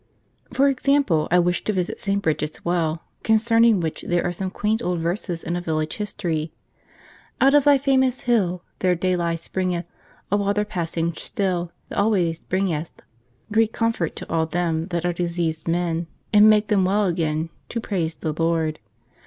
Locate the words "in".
5.43-5.55